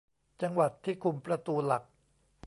[0.41, 1.83] จังหวัดที่คุมประตูหลัก